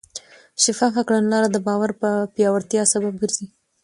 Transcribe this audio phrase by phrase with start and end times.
[0.63, 1.89] شفافه کړنلاره د باور
[2.35, 3.45] پیاوړتیا سبب ګرځي.